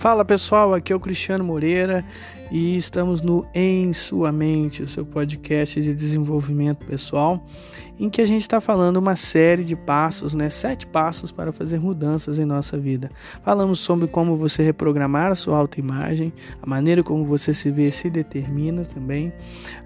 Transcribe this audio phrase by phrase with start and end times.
[0.00, 2.02] Fala pessoal, aqui é o Cristiano Moreira
[2.50, 7.44] e estamos no Em Sua Mente, o seu podcast de desenvolvimento pessoal,
[7.98, 10.50] em que a gente está falando uma série de passos, né?
[10.50, 13.10] Sete passos para fazer mudanças em nossa vida.
[13.44, 18.10] Falamos sobre como você reprogramar a sua autoimagem, a maneira como você se vê se
[18.10, 19.32] determina também.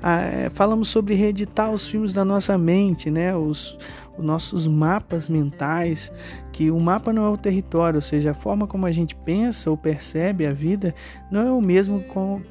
[0.03, 3.37] Ah, é, falamos sobre reeditar os filmes da nossa mente, né?
[3.37, 3.77] Os
[4.17, 6.12] os nossos mapas mentais,
[6.53, 9.70] que o mapa não é o território, ou seja, a forma como a gente pensa
[9.70, 10.95] ou percebe a vida
[11.30, 12.01] não é o mesmo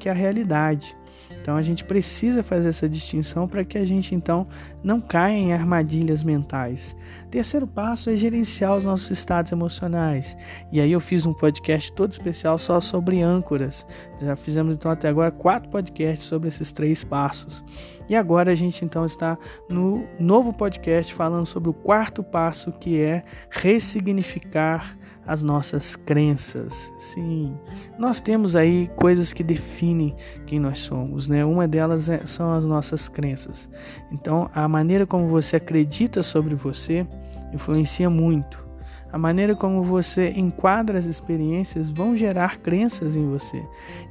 [0.04, 0.94] que a realidade.
[1.40, 4.46] Então a gente precisa fazer essa distinção para que a gente então
[4.84, 6.94] não caia em armadilhas mentais.
[7.30, 10.36] Terceiro passo é gerenciar os nossos estados emocionais.
[10.70, 13.86] E aí eu fiz um podcast todo especial só sobre âncoras.
[14.20, 17.64] Já fizemos então até agora quatro podcasts sobre esses três passos.
[18.08, 19.38] E agora a gente então está
[19.70, 24.96] no novo podcast falando sobre o quarto passo que é ressignificar
[25.26, 26.92] as nossas crenças.
[26.98, 27.56] Sim,
[27.98, 30.14] nós temos aí coisas que definem
[30.46, 31.44] quem nós somos, né?
[31.44, 33.70] Uma delas é, são as nossas crenças.
[34.12, 37.06] Então, a maneira como você acredita sobre você
[37.52, 38.64] influencia muito.
[39.12, 43.62] A maneira como você enquadra as experiências vão gerar crenças em você.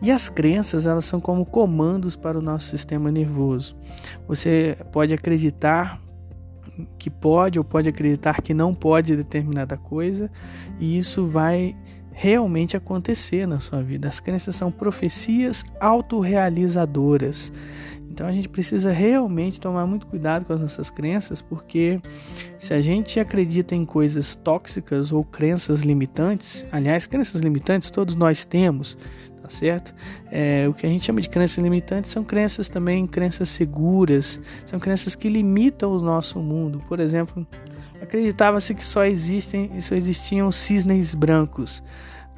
[0.01, 3.75] E as crenças, elas são como comandos para o nosso sistema nervoso.
[4.25, 6.01] Você pode acreditar
[6.97, 10.31] que pode ou pode acreditar que não pode determinada coisa,
[10.79, 11.75] e isso vai
[12.13, 14.07] realmente acontecer na sua vida.
[14.07, 17.51] As crenças são profecias autorrealizadoras.
[18.13, 21.99] Então a gente precisa realmente tomar muito cuidado com as nossas crenças, porque
[22.59, 28.45] se a gente acredita em coisas tóxicas ou crenças limitantes, aliás, crenças limitantes todos nós
[28.45, 28.95] temos,
[29.41, 29.95] tá certo?
[30.29, 34.79] É, o que a gente chama de crenças limitantes são crenças também, crenças seguras, são
[34.79, 36.79] crenças que limitam o nosso mundo.
[36.87, 37.47] Por exemplo,
[37.99, 41.81] acreditava-se que só existem, só existiam cisnes brancos,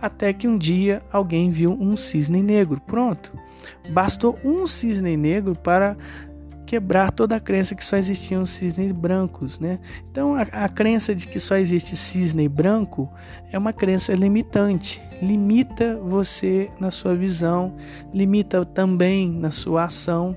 [0.05, 2.79] até que um dia alguém viu um cisne negro.
[2.81, 3.31] Pronto.
[3.89, 5.97] Bastou um cisne negro para
[6.65, 9.79] quebrar toda a crença que só existiam cisnes brancos, né?
[10.11, 13.09] Então a, a, crença de que só existe cisne branco
[13.51, 17.75] é uma crença limitante, limita você na sua visão,
[18.13, 20.35] limita também na sua ação,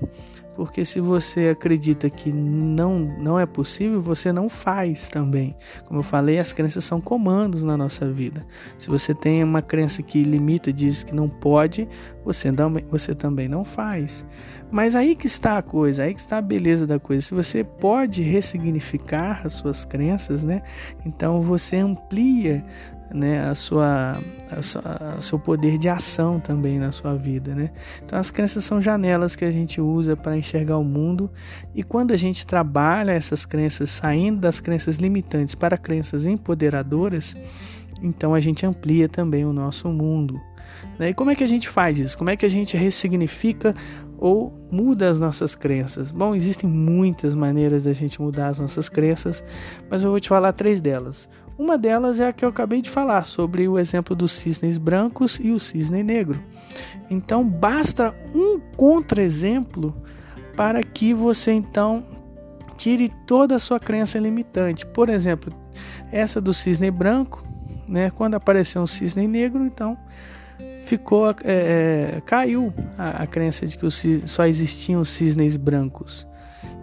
[0.59, 5.55] porque se você acredita que não, não é possível, você não faz também.
[5.85, 8.45] Como eu falei, as crenças são comandos na nossa vida.
[8.77, 11.87] Se você tem uma crença que limita, diz que não pode,
[12.25, 14.25] você, não, você também não faz.
[14.69, 17.25] Mas aí que está a coisa, aí que está a beleza da coisa.
[17.25, 20.61] Se você pode ressignificar as suas crenças, né?
[21.05, 22.65] Então você amplia
[23.13, 24.13] né, a sua,
[24.51, 24.81] a sua,
[25.17, 27.71] a seu poder de ação também na sua vida, né?
[28.03, 31.29] Então as crenças são janelas que a gente usa para enxergar o mundo
[31.73, 37.35] e quando a gente trabalha essas crenças saindo das crenças limitantes para crenças empoderadoras,
[38.01, 40.39] então a gente amplia também o nosso mundo.
[40.97, 41.09] Né?
[41.09, 42.17] E como é que a gente faz isso?
[42.17, 43.73] Como é que a gente ressignifica
[44.19, 46.11] ou muda as nossas crenças?
[46.11, 49.43] Bom, existem muitas maneiras da gente mudar as nossas crenças,
[49.89, 51.29] mas eu vou te falar três delas.
[51.57, 55.39] Uma delas é a que eu acabei de falar, sobre o exemplo dos cisnes brancos
[55.41, 56.39] e o cisne negro.
[57.09, 59.95] Então, basta um contra-exemplo
[60.55, 62.05] para que você então
[62.77, 64.85] tire toda a sua crença limitante.
[64.85, 65.53] Por exemplo,
[66.11, 67.43] essa do cisne branco,
[67.87, 68.09] né?
[68.09, 69.97] Quando apareceu um cisne negro, então
[70.89, 76.27] ficou é, é caiu a, a, crença de que os, só existiam cisnes brancos.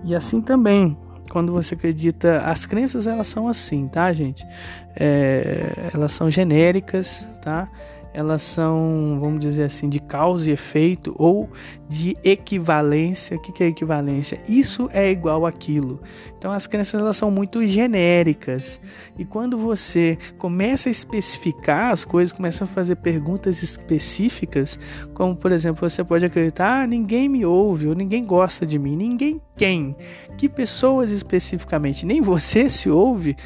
[0.04, 0.96] E assim também
[1.28, 4.46] quando você acredita, as crenças elas são assim, tá, gente?
[4.94, 7.68] É, elas são genéricas, tá?
[8.16, 11.50] Elas são, vamos dizer assim, de causa e efeito ou
[11.86, 13.36] de equivalência.
[13.36, 14.40] O que é equivalência?
[14.48, 16.00] Isso é igual aquilo.
[16.38, 18.80] Então as crenças elas são muito genéricas.
[19.18, 24.78] E quando você começa a especificar as coisas, começa a fazer perguntas específicas,
[25.12, 28.96] como por exemplo, você pode acreditar, ah, ninguém me ouve, ou ninguém gosta de mim,
[28.96, 29.94] ninguém quem?
[30.38, 32.06] Que pessoas especificamente?
[32.06, 33.36] Nem você se ouve.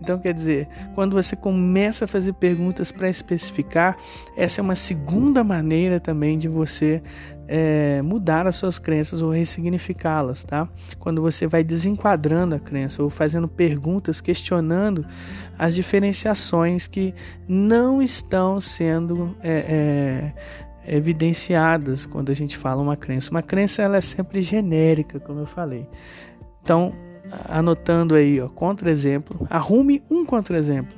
[0.00, 3.96] Então, quer dizer, quando você começa a fazer perguntas para especificar,
[4.36, 7.02] essa é uma segunda maneira também de você
[7.48, 10.68] é, mudar as suas crenças ou ressignificá-las, tá?
[10.98, 15.04] Quando você vai desenquadrando a crença ou fazendo perguntas, questionando
[15.58, 17.14] as diferenciações que
[17.48, 20.32] não estão sendo é,
[20.86, 23.30] é, evidenciadas quando a gente fala uma crença.
[23.30, 25.88] Uma crença ela é sempre genérica, como eu falei.
[26.62, 26.92] Então,
[27.48, 30.96] anotando aí, ó, contra-exemplo, arrume um contra-exemplo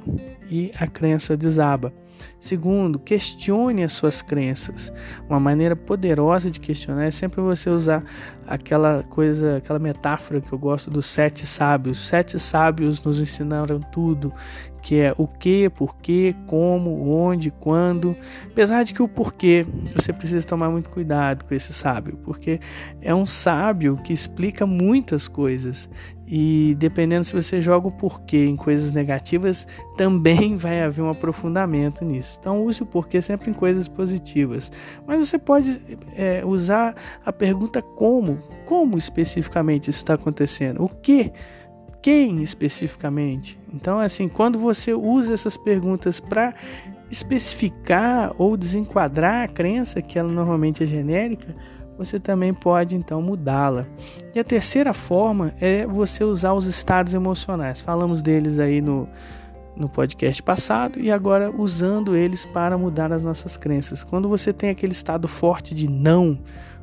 [0.51, 1.93] e a crença desaba.
[2.39, 4.93] Segundo, questione as suas crenças.
[5.29, 8.03] Uma maneira poderosa de questionar é sempre você usar
[8.47, 11.99] aquela coisa, aquela metáfora que eu gosto dos sete sábios.
[11.99, 14.33] Sete sábios nos ensinaram tudo,
[14.81, 18.17] que é o que, porquê, como, onde, quando.
[18.47, 22.61] Apesar de que o porquê você precisa tomar muito cuidado com esse sábio, porque
[23.01, 25.89] é um sábio que explica muitas coisas
[26.33, 29.67] e dependendo se você joga o porquê em coisas negativas,
[29.97, 32.39] também vai haver um aprofundamento nisso.
[32.39, 34.71] Então use o porquê sempre em coisas positivas.
[35.05, 35.83] Mas você pode
[36.15, 36.95] é, usar
[37.27, 38.39] a pergunta como.
[38.65, 40.85] Como especificamente isso está acontecendo?
[40.85, 41.33] O que?
[42.03, 43.59] Quem especificamente?
[43.73, 46.55] Então, assim, quando você usa essas perguntas para
[47.11, 51.55] especificar ou desenquadrar a crença, que ela normalmente é genérica,
[51.99, 53.87] você também pode então mudá-la.
[54.35, 57.83] E a terceira forma é você usar os estados emocionais.
[57.83, 59.07] Falamos deles aí no,
[59.77, 64.03] no podcast passado e agora usando eles para mudar as nossas crenças.
[64.03, 66.39] Quando você tem aquele estado forte de não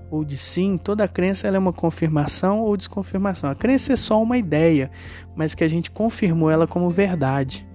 [0.10, 3.50] ou de sim, toda crença é uma confirmação ou desconfirmação.
[3.50, 4.90] A crença é só uma ideia,
[5.36, 7.68] mas que a gente confirmou ela como verdade.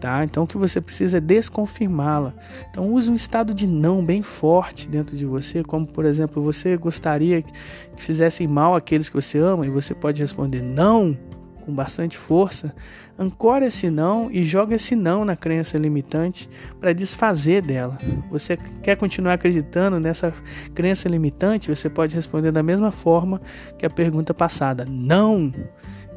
[0.00, 0.24] Tá?
[0.24, 2.34] Então o que você precisa é desconfirmá-la.
[2.68, 6.76] Então use um estado de não bem forte dentro de você, como por exemplo, você
[6.76, 7.52] gostaria que
[7.96, 11.16] fizessem mal aqueles que você ama e você pode responder não
[11.64, 12.74] com bastante força.
[13.18, 16.48] Ancore esse não e joga esse não na crença limitante
[16.80, 17.96] para desfazer dela.
[18.30, 20.32] Você quer continuar acreditando nessa
[20.74, 21.68] crença limitante?
[21.68, 23.40] Você pode responder da mesma forma
[23.78, 25.52] que a pergunta passada: não.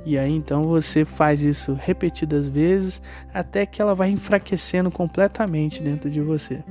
[0.05, 3.01] E aí então você faz isso repetidas vezes
[3.33, 6.63] até que ela vai enfraquecendo completamente dentro de você.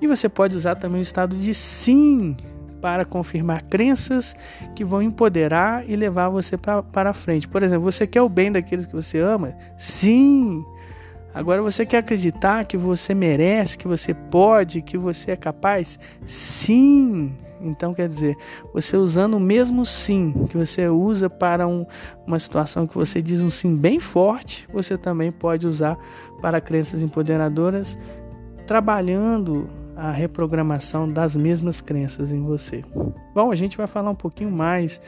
[0.00, 2.36] E você pode usar também o estado de sim
[2.80, 4.34] para confirmar crenças
[4.74, 7.46] que vão empoderar e levar você pra, para frente.
[7.46, 9.54] Por exemplo, você quer o bem daqueles que você ama?
[9.76, 10.64] Sim!
[11.32, 15.98] Agora você quer acreditar que você merece, que você pode, que você é capaz?
[16.24, 17.32] Sim!
[17.62, 18.36] Então, quer dizer,
[18.72, 21.84] você usando o mesmo sim que você usa para um,
[22.26, 25.98] uma situação que você diz um sim bem forte, você também pode usar
[26.40, 27.98] para crenças empoderadoras,
[28.66, 29.68] trabalhando
[30.00, 32.82] a reprogramação das mesmas crenças em você.
[33.34, 34.98] Bom, a gente vai falar um pouquinho mais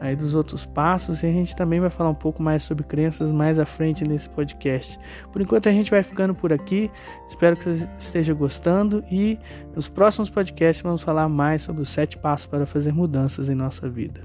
[0.00, 3.30] aí dos outros passos e a gente também vai falar um pouco mais sobre crenças
[3.30, 4.98] mais à frente nesse podcast.
[5.32, 6.90] Por enquanto a gente vai ficando por aqui.
[7.28, 9.38] Espero que você esteja gostando e
[9.74, 13.86] nos próximos podcasts vamos falar mais sobre os sete passos para fazer mudanças em nossa
[13.88, 14.22] vida.